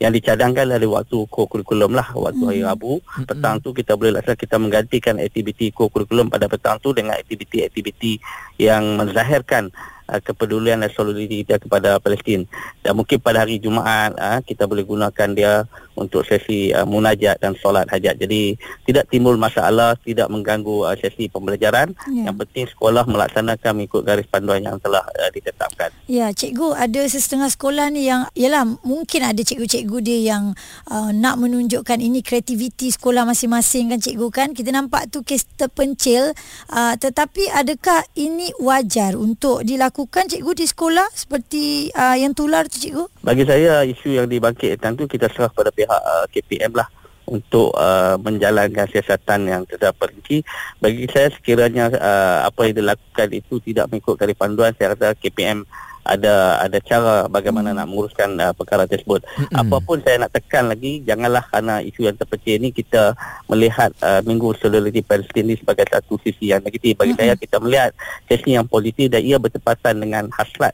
yang 0.00 0.10
dicadangkan 0.16 0.70
dari 0.70 0.88
waktu 0.88 1.28
kurikulum 1.28 1.92
lah 1.92 2.08
waktu 2.16 2.42
hari 2.46 2.60
Hmm. 2.62 2.70
Rabu. 2.72 2.92
Petang 3.28 3.60
tu 3.60 3.70
kita 3.76 3.94
boleh 3.94 4.18
laksanakan 4.18 4.40
kita 4.40 4.56
menggantikan 4.56 5.14
aktiviti 5.20 5.70
kurikulum 5.74 6.32
pada 6.32 6.48
petang 6.48 6.80
tu 6.80 6.96
dengan 6.96 7.18
aktiviti-aktiviti 7.20 8.18
yang 8.58 8.96
menzahirkan 8.96 9.70
uh, 10.10 10.20
kepedulian 10.20 10.82
dan 10.82 10.90
solidariti 10.90 11.46
kita 11.46 11.62
kepada 11.62 12.02
Palestin 12.02 12.50
dan 12.82 12.98
mungkin 12.98 13.22
pada 13.22 13.46
hari 13.46 13.62
Jumaat 13.62 14.18
uh, 14.18 14.42
kita 14.42 14.66
boleh 14.66 14.82
gunakan 14.82 15.28
dia 15.30 15.64
untuk 15.94 16.26
sesi 16.26 16.74
uh, 16.74 16.82
munajat 16.82 17.38
dan 17.38 17.54
solat 17.54 17.86
hajat 17.86 18.18
jadi 18.18 18.58
tidak 18.84 19.06
timbul 19.08 19.38
masalah 19.38 19.94
tidak 20.02 20.26
mengganggu 20.26 20.90
uh, 20.90 20.96
sesi 20.98 21.30
pembelajaran 21.30 21.92
Ya. 22.10 22.32
yang 22.32 22.36
penting 22.42 22.66
sekolah 22.66 23.04
melaksanakan 23.06 23.76
mengikut 23.76 24.02
garis 24.02 24.26
panduan 24.26 24.64
yang 24.64 24.80
telah 24.82 25.04
uh, 25.04 25.30
ditetapkan 25.30 25.92
Ya, 26.10 26.34
cikgu 26.34 26.74
ada 26.74 27.06
setengah 27.06 27.46
sekolah 27.46 27.86
ni 27.92 28.10
yang 28.10 28.26
yalah 28.34 28.66
mungkin 28.82 29.22
ada 29.22 29.38
cikgu-cikgu 29.38 29.98
dia 30.02 30.34
yang 30.34 30.58
uh, 30.90 31.14
nak 31.14 31.38
menunjukkan 31.38 32.02
ini 32.02 32.24
kreativiti 32.24 32.90
sekolah 32.90 33.22
masing-masing 33.28 33.94
kan 33.94 33.98
cikgu 34.02 34.28
kan. 34.32 34.48
Kita 34.50 34.74
nampak 34.74 35.12
tu 35.12 35.22
kes 35.22 35.46
terpencil 35.54 36.34
uh, 36.72 36.94
tetapi 36.98 37.52
adakah 37.52 38.02
ini 38.16 38.50
wajar 38.58 39.14
untuk 39.14 39.62
dilakukan 39.62 39.99
cikgu 40.08 40.52
di 40.54 40.66
sekolah 40.68 41.08
seperti 41.12 41.64
uh, 41.92 42.16
yang 42.16 42.32
tular 42.32 42.64
tu 42.70 42.78
cikgu? 42.78 43.04
Bagi 43.20 43.44
saya 43.44 43.82
isu 43.84 44.16
yang 44.16 44.30
dibangkitkan 44.30 44.96
tu 44.96 45.04
kita 45.10 45.26
serah 45.28 45.50
pada 45.50 45.74
pihak 45.74 45.90
uh, 45.90 46.24
KPM 46.30 46.72
lah 46.72 46.88
untuk 47.30 47.70
uh, 47.78 48.18
menjalankan 48.18 48.90
siasatan 48.90 49.46
yang 49.46 49.62
tidak 49.66 49.94
perinci. 49.98 50.42
Bagi 50.82 51.06
saya 51.10 51.30
sekiranya 51.30 51.90
uh, 51.94 52.38
apa 52.50 52.70
yang 52.70 52.82
dilakukan 52.82 53.28
itu 53.30 53.62
tidak 53.62 53.86
mengikut 53.90 54.18
garis 54.18 54.38
panduan, 54.38 54.74
saya 54.74 54.98
rasa 54.98 55.14
KPM 55.14 55.62
ada 56.04 56.64
ada 56.64 56.78
cara 56.80 57.28
bagaimana 57.28 57.76
nak 57.76 57.86
menguruskan 57.88 58.34
uh, 58.40 58.52
perkara 58.56 58.88
tersebut. 58.88 59.20
Apapun 59.52 60.00
saya 60.00 60.24
nak 60.24 60.32
tekan 60.32 60.72
lagi, 60.72 61.04
janganlah 61.04 61.44
kerana 61.48 61.84
isu 61.84 62.08
yang 62.08 62.16
terpecah 62.16 62.56
ini 62.56 62.72
kita 62.72 63.12
melihat 63.46 63.92
uh, 64.00 64.24
Minggu 64.24 64.56
Solidariti 64.56 65.04
Palestin 65.04 65.46
ini 65.46 65.60
sebagai 65.60 65.84
satu 65.88 66.16
sisi 66.24 66.50
yang 66.50 66.64
negatif. 66.64 66.96
Bagi 66.96 67.14
saya 67.14 67.36
kita 67.36 67.60
melihat 67.60 67.92
sesi 68.26 68.56
yang 68.56 68.64
positif 68.64 69.12
dan 69.12 69.20
ia 69.20 69.36
bertepatan 69.36 70.00
dengan 70.00 70.32
hasrat 70.32 70.72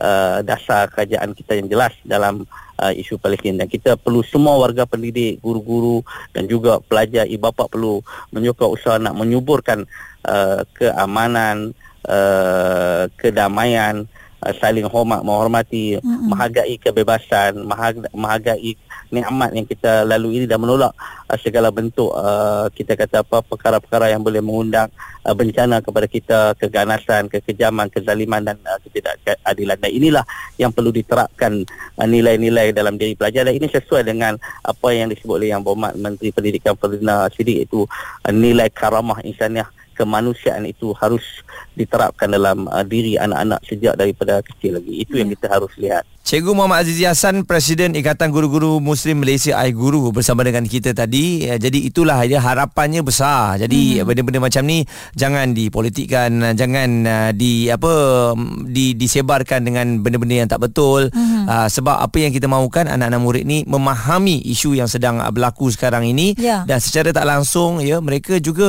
uh, 0.00 0.40
dasar 0.46 0.88
kerajaan 0.90 1.34
kita 1.34 1.58
yang 1.58 1.68
jelas 1.68 1.92
dalam 2.06 2.46
uh, 2.78 2.92
isu 2.94 3.18
Palestin 3.18 3.58
dan 3.58 3.66
kita 3.66 3.98
perlu 3.98 4.22
semua 4.22 4.56
warga 4.56 4.86
pendidik, 4.86 5.42
guru-guru 5.42 6.06
dan 6.32 6.46
juga 6.46 6.78
pelajar, 6.78 7.26
ibu 7.26 7.50
bapa 7.50 7.66
perlu 7.66 8.00
menyokong 8.30 8.72
usaha 8.78 8.96
nak 8.96 9.14
menyuburkan 9.18 9.84
uh, 10.24 10.62
keamanan, 10.78 11.74
uh, 12.06 13.10
kedamaian, 13.18 14.06
uh, 14.42 14.54
saling 14.56 14.86
hormat, 14.86 15.22
menghormati, 15.26 15.98
Mm-mm. 15.98 16.30
menghargai 16.30 16.76
kebebasan, 16.78 17.58
menghargai, 17.62 18.10
menghargai 18.14 18.72
nikmat 19.08 19.50
yang 19.56 19.64
kita 19.64 20.04
lalui 20.04 20.42
ini 20.42 20.46
dan 20.46 20.60
menolak 20.60 20.92
uh, 21.28 21.38
segala 21.40 21.72
bentuk 21.72 22.12
uh, 22.12 22.68
kita 22.72 22.92
kata 22.94 23.24
apa 23.24 23.40
perkara-perkara 23.40 24.12
yang 24.12 24.20
boleh 24.20 24.44
mengundang 24.44 24.92
uh, 25.24 25.32
bencana 25.32 25.80
kepada 25.80 26.06
kita, 26.06 26.38
keganasan, 26.60 27.32
kekejaman, 27.32 27.88
kezaliman 27.88 28.44
dan 28.44 28.56
uh, 28.68 28.78
ketidakadilan. 28.84 29.76
Dan 29.80 29.90
inilah 29.90 30.24
yang 30.60 30.70
perlu 30.70 30.92
diterapkan 30.92 31.64
uh, 31.96 32.06
nilai-nilai 32.08 32.70
dalam 32.76 33.00
diri 33.00 33.16
pelajar 33.16 33.48
dan 33.48 33.56
ini 33.56 33.68
sesuai 33.68 34.04
dengan 34.04 34.36
apa 34.62 34.88
yang 34.92 35.08
disebut 35.08 35.40
oleh 35.40 35.50
Yang 35.56 35.62
Berhormat 35.64 35.92
Menteri 35.96 36.28
Pendidikan 36.30 36.74
Ferdinand 36.76 37.32
Sidik 37.32 37.64
itu 37.64 37.88
uh, 37.88 38.32
nilai 38.32 38.68
karamah 38.68 39.24
insaniah 39.24 39.68
kemanusiaan 39.98 40.62
itu 40.62 40.94
harus 40.94 41.42
diterapkan 41.74 42.30
dalam 42.30 42.70
uh, 42.70 42.86
diri 42.86 43.18
anak-anak 43.18 43.58
sejak 43.66 43.98
daripada 43.98 44.38
kecil 44.46 44.78
lagi. 44.78 45.02
Itu 45.02 45.18
yang 45.18 45.34
kita 45.34 45.50
harus 45.50 45.74
lihat. 45.74 46.06
Cikgu 46.28 46.52
Muhammad 46.52 46.84
Azizi 46.84 47.08
Hassan 47.08 47.48
Presiden 47.48 47.96
Ikatan 47.96 48.28
Guru-Guru 48.28 48.84
Muslim 48.84 49.24
Malaysia 49.24 49.56
iGuru 49.64 50.12
bersama 50.12 50.44
dengan 50.44 50.60
kita 50.68 50.92
tadi. 50.92 51.48
Eh, 51.48 51.56
Jadi 51.56 51.88
itulah 51.88 52.20
dia 52.28 52.36
harapannya 52.36 53.00
besar. 53.00 53.56
Jadi 53.56 53.96
hmm. 53.96 54.04
benda-benda 54.04 54.40
macam 54.44 54.62
ni 54.68 54.84
jangan 55.16 55.56
dipolitikkan, 55.56 56.52
jangan 56.52 56.88
uh, 57.08 57.30
di 57.32 57.72
apa 57.72 57.92
mm, 58.36 58.68
di 58.68 58.92
disebarkan 58.92 59.64
dengan 59.64 60.04
benda-benda 60.04 60.44
yang 60.44 60.50
tak 60.52 60.60
betul. 60.60 61.08
Hmm. 61.16 61.48
Uh, 61.48 61.64
sebab 61.64 61.96
apa 61.96 62.16
yang 62.20 62.36
kita 62.36 62.44
mahukan 62.44 62.92
anak-anak 62.92 63.20
murid 63.24 63.44
ni 63.48 63.64
memahami 63.64 64.44
isu 64.52 64.76
yang 64.76 64.90
sedang 64.90 65.24
berlaku 65.32 65.72
sekarang 65.72 66.04
ini 66.04 66.36
Ya. 66.36 66.62
dan 66.68 66.76
secara 66.76 67.08
tak 67.10 67.24
langsung 67.24 67.80
ya 67.80 68.04
mereka 68.04 68.36
juga 68.36 68.68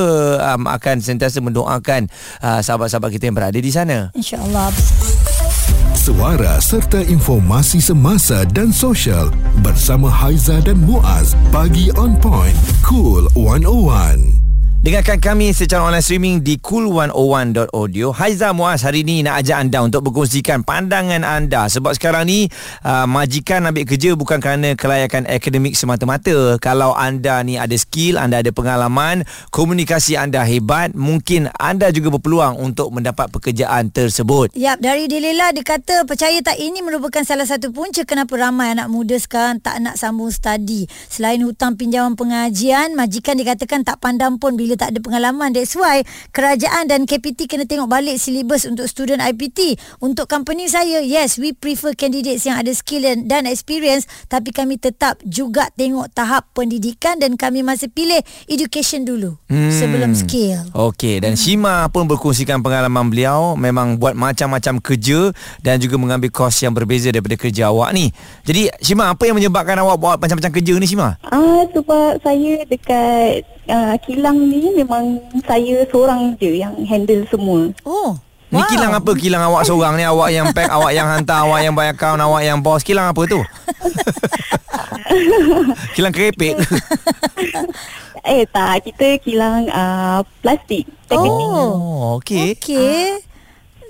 um, 0.52 0.64
akan 0.64 1.04
sentiasa 1.20 1.44
mendoakan 1.44 2.08
uh, 2.40 2.64
sahabat-sahabat 2.64 3.12
kita 3.12 3.28
yang 3.28 3.36
berada 3.36 3.60
di 3.60 3.68
sana. 3.68 4.08
InsyaAllah. 4.16 4.72
Suara 5.92 6.56
serta 6.64 7.04
informasi 7.04 7.84
semasa 7.84 8.48
dan 8.48 8.72
sosial 8.72 9.28
bersama 9.60 10.08
Haiza 10.08 10.56
dan 10.64 10.80
Muaz. 10.80 11.36
Pagi 11.52 11.92
on 12.00 12.16
point. 12.16 12.56
Cool 12.80 13.28
101. 13.36 14.39
Dengarkan 14.80 15.20
kami 15.20 15.52
secara 15.52 15.84
online 15.84 16.00
streaming 16.00 16.36
di 16.40 16.56
cool101.audio. 16.56 18.16
Haiza 18.16 18.56
Muaz 18.56 18.80
hari 18.80 19.04
ini 19.04 19.20
nak 19.20 19.44
ajak 19.44 19.60
anda 19.60 19.84
untuk 19.84 20.08
berkongsikan 20.08 20.64
pandangan 20.64 21.20
anda 21.20 21.68
sebab 21.68 21.92
sekarang 21.92 22.24
ni 22.24 22.48
uh, 22.80 23.04
majikan 23.04 23.68
ambil 23.68 23.84
kerja 23.84 24.16
bukan 24.16 24.40
kerana 24.40 24.72
kelayakan 24.72 25.28
akademik 25.28 25.76
semata-mata. 25.76 26.56
Kalau 26.64 26.96
anda 26.96 27.44
ni 27.44 27.60
ada 27.60 27.76
skill, 27.76 28.16
anda 28.16 28.40
ada 28.40 28.56
pengalaman, 28.56 29.28
komunikasi 29.52 30.16
anda 30.16 30.48
hebat, 30.48 30.96
mungkin 30.96 31.52
anda 31.60 31.92
juga 31.92 32.16
berpeluang 32.16 32.56
untuk 32.56 32.88
mendapat 32.88 33.28
pekerjaan 33.28 33.92
tersebut. 33.92 34.56
Yap, 34.56 34.80
dari 34.80 35.12
Dilela 35.12 35.52
dia 35.52 35.60
kata 35.60 36.08
percaya 36.08 36.40
tak 36.40 36.56
ini 36.56 36.80
merupakan 36.80 37.20
salah 37.20 37.44
satu 37.44 37.68
punca 37.68 38.00
kenapa 38.08 38.32
ramai 38.32 38.72
anak 38.72 38.88
muda 38.88 39.20
sekarang 39.20 39.60
tak 39.60 39.76
nak 39.84 40.00
sambung 40.00 40.32
studi. 40.32 40.88
Selain 41.12 41.36
hutang 41.44 41.76
pinjaman 41.76 42.16
pengajian, 42.16 42.96
majikan 42.96 43.36
dikatakan 43.36 43.84
tak 43.84 44.00
pandang 44.00 44.40
pun 44.40 44.56
bila 44.56 44.69
bila 44.70 44.86
tak 44.86 44.94
ada 44.94 45.02
pengalaman. 45.02 45.50
That's 45.50 45.74
why 45.74 46.06
kerajaan 46.30 46.86
dan 46.86 47.02
KPT 47.10 47.50
kena 47.50 47.66
tengok 47.66 47.90
balik 47.90 48.22
silibus 48.22 48.62
untuk 48.70 48.86
student 48.86 49.18
IPT. 49.18 49.74
Untuk 49.98 50.30
company 50.30 50.70
saya, 50.70 51.02
yes, 51.02 51.42
we 51.42 51.50
prefer 51.50 51.98
candidates 51.98 52.46
yang 52.46 52.54
ada 52.54 52.70
skill 52.70 53.02
dan, 53.02 53.26
dan 53.26 53.50
experience 53.50 54.06
tapi 54.30 54.54
kami 54.54 54.78
tetap 54.78 55.18
juga 55.26 55.66
tengok 55.74 56.06
tahap 56.14 56.46
pendidikan 56.54 57.18
dan 57.18 57.34
kami 57.34 57.66
masih 57.66 57.90
pilih 57.90 58.22
education 58.46 59.02
dulu 59.02 59.34
hmm. 59.50 59.74
sebelum 59.74 60.14
skill. 60.14 60.62
Okey 60.70 61.18
dan 61.18 61.34
hmm. 61.34 61.42
Shima 61.42 61.90
pun 61.90 62.06
berkongsikan 62.06 62.62
pengalaman 62.62 63.10
beliau 63.10 63.58
memang 63.58 63.98
buat 63.98 64.14
macam-macam 64.14 64.78
kerja 64.78 65.34
dan 65.66 65.82
juga 65.82 65.98
mengambil 65.98 66.30
kos 66.30 66.62
yang 66.62 66.70
berbeza 66.70 67.10
daripada 67.10 67.34
kerja 67.34 67.74
awak 67.74 67.90
ni. 67.90 68.14
Jadi 68.46 68.70
Shima 68.78 69.10
apa 69.10 69.26
yang 69.26 69.34
menyebabkan 69.34 69.74
awak 69.82 69.96
buat 69.98 70.16
macam-macam 70.22 70.52
kerja 70.54 70.78
ni 70.78 70.86
Shima? 70.86 71.18
Ah 71.26 71.66
sebab 71.74 72.22
saya 72.22 72.62
dekat 72.70 73.42
uh, 73.68 73.94
kilang 74.00 74.48
ni 74.48 74.72
memang 74.72 75.20
saya 75.44 75.84
seorang 75.90 76.38
je 76.40 76.62
yang 76.62 76.72
handle 76.86 77.26
semua. 77.28 77.68
Oh. 77.84 78.16
Ni 78.50 78.58
wow. 78.58 78.66
kilang 78.66 78.92
apa 78.98 79.12
kilang 79.14 79.46
awak 79.46 79.62
seorang 79.62 79.94
ni 79.94 80.02
Awak 80.02 80.28
yang 80.34 80.50
pack 80.50 80.74
Awak 80.74 80.90
yang 80.90 81.06
hantar 81.06 81.38
Awak 81.46 81.60
yang 81.62 81.74
bayar 81.78 81.94
akaun 81.94 82.18
Awak 82.18 82.42
yang 82.42 82.58
bos 82.58 82.82
Kilang 82.82 83.06
apa 83.06 83.22
tu 83.30 83.38
Kilang 85.94 86.10
kerepek 86.10 86.58
Eh 88.34 88.42
tak 88.50 88.90
Kita 88.90 89.22
kilang 89.22 89.70
uh, 89.70 90.26
Plastik 90.42 90.90
Oh 91.14 92.18
Okey 92.18 92.58
okay. 92.58 93.22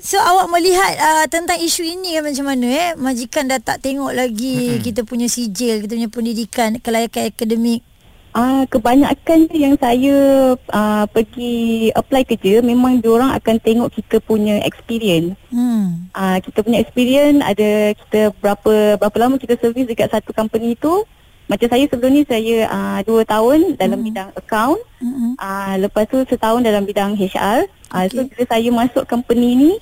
So 0.05 0.21
awak 0.21 0.53
melihat 0.53 0.93
uh, 1.00 1.25
Tentang 1.33 1.57
isu 1.57 1.81
ini 1.81 2.21
kan 2.21 2.29
Macam 2.29 2.45
mana 2.45 2.67
eh 2.69 2.91
Majikan 3.00 3.49
dah 3.49 3.65
tak 3.65 3.81
tengok 3.81 4.12
lagi 4.12 4.77
mm-hmm. 4.77 4.85
Kita 4.85 5.09
punya 5.09 5.33
sijil 5.33 5.89
Kita 5.89 5.97
punya 5.97 6.12
pendidikan 6.12 6.77
Kelayakan 6.85 7.33
akademik 7.33 7.81
Uh, 8.30 8.62
kebanyakan 8.70 9.50
yang 9.50 9.75
saya 9.75 10.54
uh, 10.54 11.04
pergi 11.10 11.90
apply 11.99 12.22
kerja 12.22 12.62
memang 12.62 13.02
diorang 13.02 13.34
akan 13.34 13.58
tengok 13.58 13.90
kita 13.90 14.22
punya 14.22 14.62
experience. 14.62 15.34
Hmm. 15.50 16.06
Uh, 16.14 16.38
kita 16.38 16.62
punya 16.62 16.78
experience 16.78 17.42
ada 17.42 17.90
kita 17.99 18.30
berapa 18.38 19.02
berapa 19.02 19.16
lama 19.18 19.34
kita 19.34 19.58
servis 19.58 19.90
dekat 19.90 20.14
satu 20.14 20.30
company 20.30 20.78
tu. 20.78 21.02
Macam 21.50 21.66
saya 21.66 21.82
sebelum 21.90 22.14
ni 22.14 22.22
saya 22.22 22.70
uh, 22.70 22.99
dua 23.02 23.26
tahun 23.26 23.75
dalam 23.75 23.99
hmm. 23.99 24.06
bidang 24.06 24.30
account. 24.38 24.78
Hmm. 25.02 25.34
Uh, 25.34 25.75
lepas 25.82 26.06
tu 26.06 26.22
setahun 26.22 26.62
dalam 26.62 26.87
bidang 26.87 27.18
HR. 27.18 27.66
Uh, 27.90 28.06
okay. 28.06 28.14
So 28.14 28.22
bila 28.30 28.44
saya 28.46 28.68
masuk 28.70 29.04
company 29.10 29.58
ni, 29.58 29.72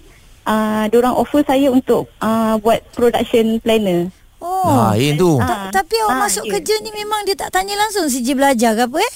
uh, 0.49 0.89
diorang 0.89 1.13
offer 1.13 1.45
saya 1.45 1.69
untuk 1.69 2.09
uh, 2.25 2.57
buat 2.65 2.81
production 2.97 3.61
planner. 3.61 4.09
Oh. 4.39 4.95
Lain 4.95 5.19
tu. 5.19 5.39
Ta- 5.39 5.71
tapi 5.75 5.95
awak 6.07 6.15
ha, 6.15 6.23
masuk 6.27 6.45
dia. 6.47 6.53
kerja 6.57 6.75
ni 6.81 6.91
memang 6.95 7.27
dia 7.27 7.35
tak 7.35 7.51
tanya 7.51 7.75
langsung 7.75 8.07
siji 8.07 8.33
belajar 8.33 8.75
ke 8.75 8.87
apa 8.87 8.99
eh? 8.99 9.15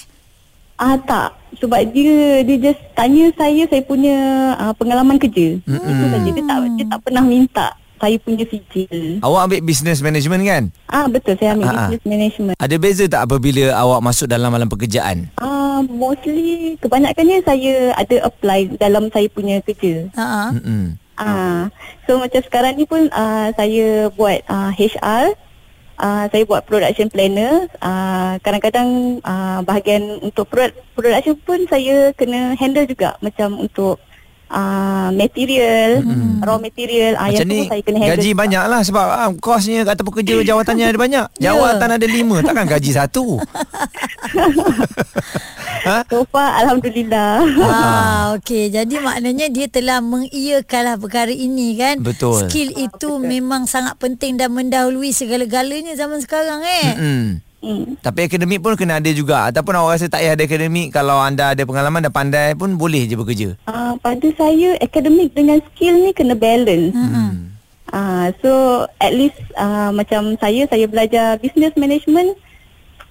Ah 0.75 0.95
tak. 0.99 1.29
Sebab 1.63 1.79
dia 1.95 2.43
dia 2.43 2.57
just 2.59 2.81
tanya 2.91 3.31
saya 3.33 3.63
saya 3.65 3.83
punya 3.83 4.15
uh, 4.57 4.73
pengalaman 4.75 5.15
kerja. 5.15 5.55
Hmm. 5.63 5.79
Itu 5.79 6.05
saja 6.11 6.29
dia 6.29 6.43
tak 6.43 6.57
dia 6.75 6.85
tak 6.91 6.99
pernah 7.01 7.23
minta 7.23 7.67
saya 8.03 8.19
punya 8.19 8.43
sijil. 8.43 9.23
Awak 9.23 9.41
ambil 9.47 9.61
business 9.63 10.03
management 10.03 10.43
kan? 10.43 10.63
Ah 10.91 11.07
betul 11.07 11.39
saya 11.39 11.55
ambil 11.55 11.71
Ha-ha. 11.71 11.87
business 11.87 12.03
management. 12.03 12.55
Ada 12.59 12.75
beza 12.75 13.03
tak 13.07 13.21
apabila 13.23 13.71
awak 13.71 14.03
masuk 14.03 14.27
dalam 14.27 14.51
alam 14.51 14.67
pekerjaan? 14.67 15.31
Ah 15.39 15.79
mostly 15.87 16.75
kebanyakannya 16.83 17.39
saya 17.47 17.95
ada 17.95 18.27
apply 18.27 18.75
dalam 18.75 19.07
saya 19.07 19.31
punya 19.31 19.63
kerja. 19.63 20.11
Ha. 20.19 20.51
Hmm. 20.51 20.99
Ah, 21.13 21.69
so 22.09 22.17
macam 22.17 22.41
sekarang 22.41 22.73
ni 22.73 22.89
pun 22.89 23.05
uh, 23.13 23.53
saya 23.53 24.09
buat 24.17 24.41
uh, 24.49 24.73
HR, 24.73 25.37
uh, 26.01 26.25
saya 26.29 26.43
buat 26.49 26.65
production 26.65 27.09
planner. 27.09 27.69
Uh, 27.77 28.41
kadang-kadang 28.41 29.21
uh, 29.21 29.61
bahagian 29.61 30.17
untuk 30.25 30.49
production 30.97 31.37
pun 31.45 31.69
saya 31.69 32.09
kena 32.17 32.57
handle 32.57 32.89
juga 32.89 33.13
macam 33.21 33.61
untuk 33.61 34.01
uh, 34.53 35.09
material, 35.11 36.05
hmm. 36.05 36.45
raw 36.45 36.61
material. 36.61 37.17
Uh, 37.17 37.33
macam 37.33 37.47
ni 37.49 37.65
saya 37.65 37.81
kena 37.81 37.97
handle 37.97 38.13
gaji 38.13 38.29
banyak 38.37 38.63
lah 38.69 38.81
sebab 38.85 39.05
uh, 39.09 39.31
kosnya 39.41 39.81
kat 39.83 39.97
tempat 39.97 40.13
kerja 40.21 40.33
jawatannya 40.53 40.85
ada 40.85 40.99
banyak. 41.01 41.25
Ya. 41.41 41.51
Jawatan 41.51 41.89
yeah. 41.89 41.97
ada 41.97 42.07
lima, 42.07 42.37
takkan 42.45 42.67
gaji 42.69 42.91
satu. 42.93 43.41
ha? 45.83 45.99
So 46.07 46.23
far 46.27 46.63
Alhamdulillah 46.63 47.43
ah, 47.59 48.23
Okay 48.39 48.71
Jadi 48.71 48.99
maknanya 49.03 49.51
Dia 49.51 49.67
telah 49.67 49.99
mengiyakanlah 49.99 50.97
Perkara 50.99 51.31
ini 51.31 51.75
kan 51.77 51.99
Betul 52.01 52.47
Skill 52.47 52.73
itu 52.73 53.09
ah, 53.11 53.19
betul. 53.19 53.29
memang 53.29 53.67
Sangat 53.67 53.99
penting 53.99 54.39
Dan 54.39 54.55
mendahului 54.55 55.11
Segala-galanya 55.11 55.93
Zaman 55.99 56.23
sekarang 56.23 56.63
eh 56.63 56.87
Mm-mm. 56.95 57.25
Hmm. 57.63 57.95
Tapi 58.03 58.27
akademik 58.27 58.59
pun 58.59 58.75
kena 58.75 58.99
ada 58.99 59.07
juga 59.15 59.47
Ataupun 59.47 59.71
awak 59.79 59.95
rasa 59.95 60.11
tak 60.11 60.19
payah 60.19 60.35
ada 60.35 60.43
akademik 60.43 60.91
Kalau 60.91 61.15
anda 61.15 61.55
ada 61.55 61.63
pengalaman 61.63 62.03
dan 62.03 62.11
pandai 62.11 62.51
pun 62.59 62.75
Boleh 62.75 63.07
je 63.07 63.15
bekerja 63.15 63.55
uh, 63.71 63.95
Pada 64.03 64.27
saya 64.35 64.75
Akademik 64.83 65.31
dengan 65.31 65.63
skill 65.71 65.95
ni 66.03 66.11
Kena 66.11 66.35
balance 66.35 66.91
hmm. 66.91 67.55
uh, 67.95 68.35
So 68.43 68.83
at 68.99 69.15
least 69.15 69.39
uh, 69.55 69.95
Macam 69.95 70.35
saya 70.43 70.67
Saya 70.67 70.91
belajar 70.91 71.39
business 71.39 71.71
management 71.79 72.35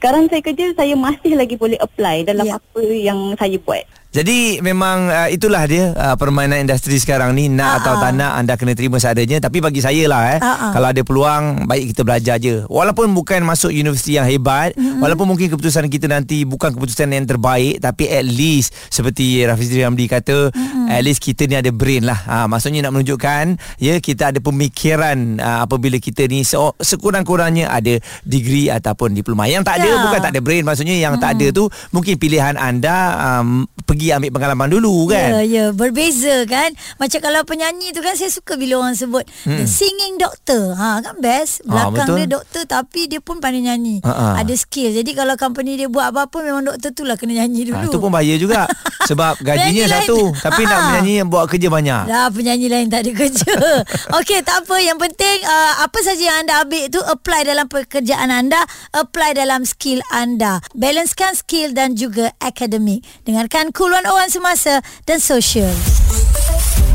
sekarang 0.02 0.26
saya 0.26 0.42
kerja 0.42 0.74
saya 0.74 0.98
masih 0.98 1.38
lagi 1.38 1.54
boleh 1.54 1.78
apply 1.78 2.26
dalam 2.26 2.42
yeah. 2.42 2.58
apa 2.58 2.82
yang 2.90 3.38
saya 3.38 3.54
buat. 3.62 3.86
Jadi 4.12 4.60
memang 4.60 5.08
uh, 5.08 5.28
itulah 5.32 5.64
dia 5.64 5.96
uh, 5.96 6.20
permainan 6.20 6.60
industri 6.60 7.00
sekarang 7.00 7.32
ni 7.32 7.48
nak 7.48 7.64
uh-uh. 7.64 7.78
atau 7.80 7.92
tak 7.96 8.12
nak 8.12 8.32
anda 8.36 8.60
kena 8.60 8.76
terima 8.76 9.00
seadanya 9.00 9.40
tapi 9.40 9.64
bagi 9.64 9.80
saya 9.80 10.04
lah 10.04 10.36
eh 10.36 10.38
uh-uh. 10.38 10.72
kalau 10.76 10.92
ada 10.92 11.00
peluang 11.00 11.64
baik 11.64 11.96
kita 11.96 12.04
belajar 12.04 12.36
je 12.36 12.60
walaupun 12.68 13.08
bukan 13.16 13.40
masuk 13.40 13.72
universiti 13.72 14.20
yang 14.20 14.28
hebat 14.28 14.76
uh-huh. 14.76 15.00
walaupun 15.00 15.24
mungkin 15.24 15.48
keputusan 15.48 15.88
kita 15.88 16.12
nanti 16.12 16.44
bukan 16.44 16.76
keputusan 16.76 17.08
yang 17.08 17.24
terbaik 17.24 17.80
tapi 17.80 18.04
at 18.12 18.28
least 18.28 18.76
seperti 18.92 19.48
Rafizi 19.48 19.80
Ramli 19.80 20.04
kata 20.04 20.52
uh-huh. 20.52 20.92
at 20.92 21.00
least 21.00 21.24
kita 21.24 21.48
ni 21.48 21.56
ada 21.56 21.72
brain 21.72 22.04
lah 22.04 22.20
ha, 22.28 22.44
maksudnya 22.44 22.84
nak 22.84 22.92
menunjukkan 22.92 23.56
ya 23.80 23.96
kita 23.96 24.36
ada 24.36 24.44
pemikiran 24.44 25.40
uh, 25.40 25.64
apabila 25.64 25.96
kita 25.96 26.28
ni 26.28 26.44
se- 26.44 26.76
sekurang-kurangnya 26.84 27.72
ada 27.72 27.96
degree 28.28 28.68
ataupun 28.68 29.16
diploma 29.16 29.48
yang 29.48 29.64
tak 29.64 29.80
ada 29.80 29.88
yeah. 29.88 30.04
bukan 30.04 30.20
tak 30.20 30.32
ada 30.36 30.40
brain 30.44 30.68
maksudnya 30.68 31.00
yang 31.00 31.16
uh-huh. 31.16 31.32
tak 31.32 31.40
ada 31.40 31.48
tu 31.48 31.64
mungkin 31.96 32.20
pilihan 32.20 32.60
anda 32.60 33.16
um, 33.16 33.64
pergi 33.88 34.01
pergi 34.02 34.18
ambil 34.18 34.30
pengalaman 34.34 34.68
dulu 34.74 35.06
kan. 35.06 35.30
Ya, 35.38 35.42
ya. 35.46 35.64
Berbeza 35.70 36.42
kan. 36.50 36.74
Macam 36.98 37.22
kalau 37.22 37.46
penyanyi 37.46 37.94
tu 37.94 38.02
kan 38.02 38.18
saya 38.18 38.34
suka 38.34 38.58
bila 38.58 38.82
orang 38.82 38.98
sebut 38.98 39.22
hmm. 39.46 39.62
singing 39.62 40.18
doctor. 40.18 40.74
Ha, 40.74 40.98
kan 41.06 41.22
best. 41.22 41.62
Ah, 41.70 41.86
Belakang 41.86 42.08
ha, 42.10 42.18
dia 42.18 42.26
doktor 42.26 42.62
tapi 42.66 43.06
dia 43.06 43.22
pun 43.22 43.38
pandai 43.38 43.62
nyanyi. 43.62 44.02
Ha-ha. 44.02 44.42
Ada 44.42 44.58
skill. 44.58 44.90
Jadi 44.90 45.14
kalau 45.14 45.38
company 45.38 45.78
dia 45.78 45.86
buat 45.86 46.10
apa-apa 46.10 46.42
memang 46.42 46.66
doktor 46.66 46.90
tu 46.90 47.06
lah 47.06 47.14
kena 47.14 47.46
nyanyi 47.46 47.70
dulu. 47.70 47.78
Ha, 47.78 47.94
tu 47.94 48.02
pun 48.02 48.10
bahaya 48.10 48.34
juga. 48.34 48.66
Sebab 49.10 49.38
gajinya 49.38 49.86
satu. 49.86 50.34
Lain. 50.34 50.42
Tapi 50.42 50.62
Ha-ha. 50.66 50.72
nak 50.74 50.80
menyanyi 50.90 51.12
yang 51.22 51.28
buat 51.30 51.46
kerja 51.46 51.68
banyak. 51.70 52.02
Dah 52.10 52.26
penyanyi 52.34 52.66
lain 52.66 52.90
tak 52.90 53.06
ada 53.06 53.12
kerja. 53.14 53.54
Okey, 54.18 54.42
tak 54.42 54.66
apa. 54.66 54.76
Yang 54.82 54.98
penting 55.06 55.38
uh, 55.46 55.72
apa 55.86 55.98
saja 56.02 56.22
yang 56.26 56.36
anda 56.42 56.58
ambil 56.66 56.90
tu 56.90 56.98
apply 56.98 57.46
dalam 57.46 57.70
pekerjaan 57.70 58.34
anda. 58.34 58.66
Apply 58.90 59.38
dalam 59.38 59.62
skill 59.62 60.02
anda. 60.10 60.58
Balancekan 60.74 61.38
skill 61.38 61.70
dan 61.70 61.94
juga 61.94 62.34
akademik. 62.42 63.06
Dengarkan 63.22 63.70
Cool 63.70 63.91
101 63.92 64.32
Semasa 64.40 64.80
dan 65.04 65.20
Sosial. 65.20 65.76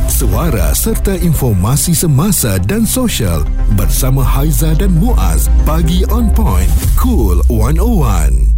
Suara 0.10 0.73
serta 0.73 1.13
informasi 1.13 1.93
semasa 1.93 2.57
dan 2.57 2.89
sosial 2.89 3.45
bersama 3.77 4.25
Haiza 4.25 4.73
dan 4.73 4.97
Muaz. 4.97 5.45
Pagi 5.62 6.01
on 6.10 6.33
point. 6.33 6.65
Cool 6.97 7.45
101. 7.53 8.56